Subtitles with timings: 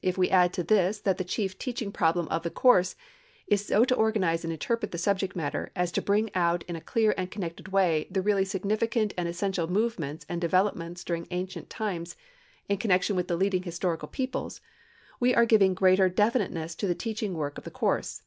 [0.00, 2.96] If we add to this that the chief teaching problem of the course
[3.46, 6.80] is so to organize and interpret the subject matter as to bring out in a
[6.80, 12.16] clear and connected way the really significant and essential movements and developments during ancient times
[12.66, 14.62] in connection with the leading historical peoples,
[15.20, 18.22] we are giving greater definiteness to the teaching work of the course.